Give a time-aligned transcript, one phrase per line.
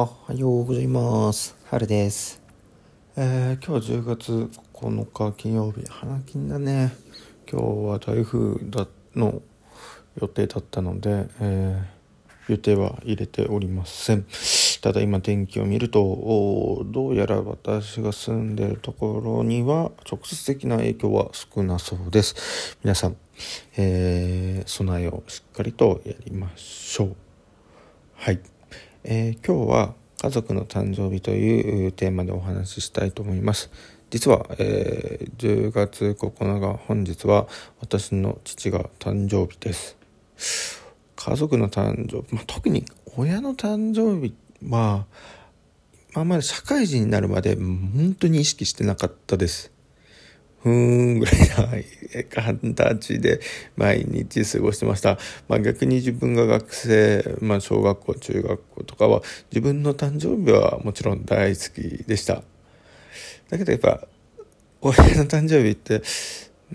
[0.00, 1.54] おはようございます。
[1.66, 2.40] 春です。
[3.16, 6.94] えー、今日10月9日金曜日、花金だね。
[7.46, 9.42] 今日は台風だの
[10.18, 14.24] 予定だったので、えー、予定は入れておりません。
[14.80, 22.78] ただ今天気を見ると、どうやら私が住んでるところには直接的な影響は少なそうです。
[22.82, 23.16] 皆さん、
[23.76, 27.16] えー、備えをしっかりとやりましょう。
[28.14, 28.40] はい。
[29.04, 33.70] えー今日は家族の誕生日というテーマでお話ししたいと思います。
[34.10, 37.48] 実は、えー10月9日本日は
[37.80, 39.96] 私の父が誕生日です。
[41.16, 42.84] 家族の誕生日、まあ、特に
[43.16, 44.34] 親の誕生日
[44.68, 45.06] は
[46.12, 49.72] 今まで社会人になるまで本当に意識してなかったです。
[50.62, 51.84] ふーんぐらい
[52.32, 53.40] な形で
[53.76, 55.18] 毎日過ごしてました。
[55.48, 62.42] まあ逆に自分が学生、まあ小学校、中学校とかは自分の誕生日はもちろん大好きでした。
[63.48, 64.06] だけどやっぱ
[64.82, 66.02] 親の誕生日って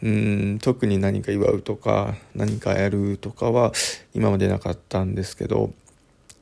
[0.04, 3.72] うん特に何か祝うとか何かやるとかは
[4.14, 5.74] 今までなかったんですけど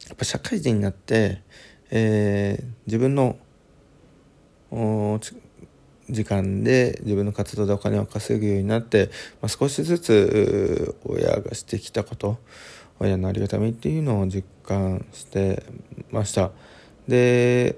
[0.08, 1.42] やっぱ社会人になって、
[1.92, 3.38] えー自分の
[4.72, 5.20] お
[6.09, 9.09] 時間で自分の活動でお金を稼ぐようになって、
[9.42, 12.38] まあ、少しずつ親がしてきたこと
[13.00, 15.64] 親のありがたみっていうのを実感して
[16.12, 16.52] ました。
[17.08, 17.78] で、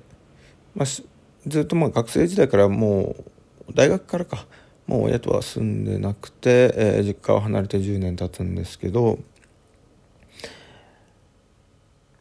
[0.75, 3.15] まあ、ずっとまあ学生時代からも
[3.69, 4.45] う大学からか
[4.87, 9.19] もう親とは住んでなくて、えー実家を離れて10年経つんですけど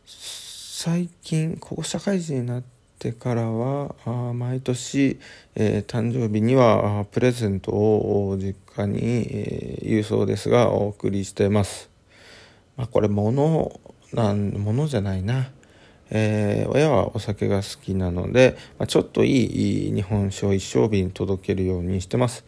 [0.07, 2.74] 最近ここ社会人になって
[3.13, 5.19] からはあ毎年、
[5.55, 11.91] えー誕生日にはプレゼントを実家に、えー郵送ですがお送りしてます。
[12.77, 13.81] まあ、これ物
[14.13, 15.51] なん物じゃないな、
[16.11, 22.45] えー親はお酒が好きなので、まあ、ちょっといいいい日本酒を一升瓶に届けるようにしてます。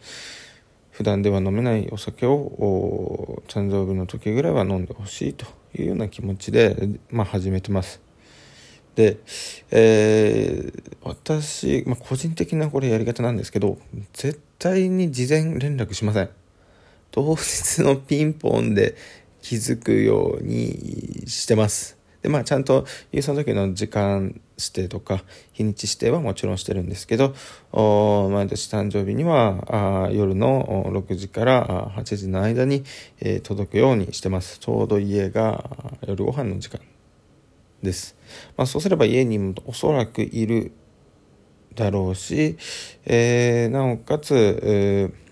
[0.91, 5.45] 普段では飲めないお酒をお誕生日の時ぐらいは飲んでほしいと
[5.77, 8.06] いうような気持ちで、まあ、始めてます。
[8.97, 9.17] で、
[9.69, 13.77] えー私、まあ、個人的なこれやり方なんですけど
[14.11, 16.29] 絶対に事前連絡しません。
[17.11, 18.95] 当日のピンポンで
[19.41, 21.95] 気づくようにしてます。
[22.23, 22.85] でまあちゃんと
[23.21, 27.35] その時の時間指定とか日にち指定はもちろんしてるんですけど
[27.71, 32.83] 毎年誕生日にはあ夜の6時から8時の間に、
[33.19, 34.59] えー届くようにしてます。
[34.59, 35.69] ちょうど家が
[36.05, 36.81] 夜ご飯の時間。
[37.81, 38.15] です、
[38.55, 40.71] まあ、そうすれば家にもおそらくいる
[41.75, 42.57] だろうし、
[43.05, 45.27] えーなおかつ、えー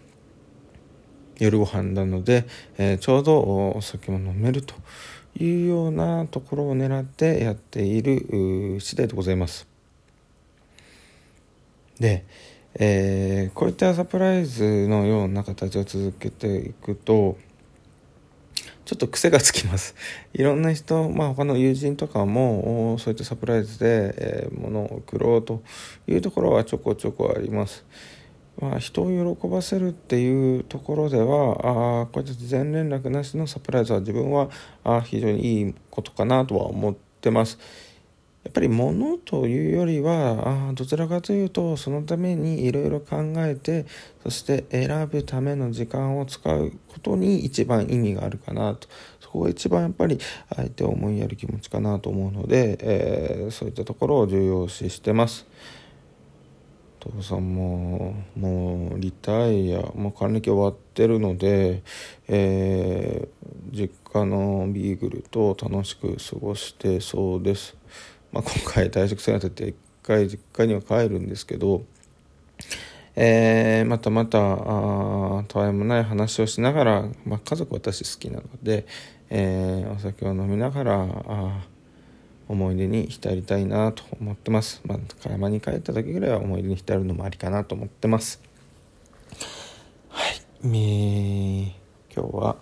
[1.37, 2.45] 夜ご飯なので、
[2.77, 3.39] えーちょうど
[3.75, 4.73] お酒も飲めると
[5.37, 9.67] いうようなところを狙ってやっている次第でございます。
[11.99, 12.25] で、
[12.75, 17.37] えこういったサプライズのような形を続けていくと
[18.85, 19.95] ちょっと癖がつきます。
[20.33, 25.61] いろんな人、まあ他の友人とかもそういったサプライズで、えー物を送ろうと
[26.07, 27.83] いうところはちょこちょこあります。
[28.59, 34.49] まあ、人を喜ばせるっていうところではああこうやって事前連絡なしのサプライズは自分は
[34.85, 37.59] あ非常にいいことかなとは思ってます。
[38.45, 43.85] やっぱり物というよりはあどちらかというとそのためにいろいろ考えて
[44.23, 48.87] そして選ぶための時間を使うことに一番意味があるかなと
[49.19, 50.19] そこが一番やっぱり
[50.55, 55.45] 相手を思いやる気持ちかなと思うので、えーそういったところを重要視してます。
[56.99, 61.83] 父さんももうリタイアもう還暦終わってるので、
[62.27, 63.35] えー
[63.71, 67.75] 実家のビーグルと楽しく過ごしてそうです、
[68.31, 71.83] まあ、今回退職にあたって一回実家には帰るんですけど、
[73.15, 78.85] えーまたまたあたわいもない話をしながら、まあ、家族私好きなので、
[79.29, 81.65] えーお酒を飲みながらあ
[82.47, 84.81] 思い出に浸りたいなと思ってます。
[84.85, 88.41] まあ、山に帰った時ぐらいは思い出に浸るのもありかなと思ってます。
[90.09, 90.41] はい。
[90.63, 91.85] えー
[92.15, 92.55] 今日は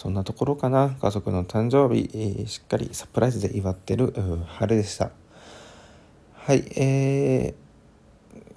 [0.00, 0.96] そんなところかな。
[0.98, 4.14] 家族の誕生日、えーしっかりサプライズで祝ってる
[4.46, 5.10] 春でした。
[6.36, 6.64] はい。
[6.74, 7.54] え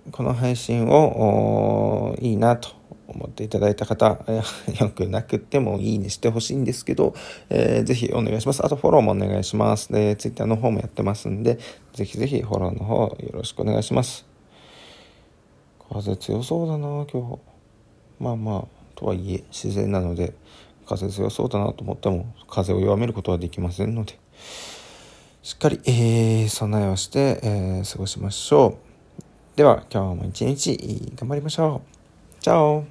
[0.08, 2.70] ーこの配信をいいなと
[3.08, 4.24] 思っていただいた方、
[4.80, 7.14] よくなくてもいいねしてほしいんですけど、
[7.50, 8.66] えーぜひお願いします。
[8.66, 9.92] あとフォローもお願いします。
[9.92, 11.60] で、ツイッターの方もやってますんで、
[11.92, 14.26] ぜひぜひフォローの方よろしくお願いします。
[15.92, 17.40] 風強そうだな、今日。
[18.22, 20.34] まあまあ、とはいえ自然なので、
[20.88, 24.20] 風強そうだなと思っても、風を弱めることはできませんので。
[25.42, 29.58] しっかり、えー、備えをして、えー、過ごしましょう。
[29.58, 32.42] では、今日も一日頑張りましょう。
[32.42, 32.86] チャオ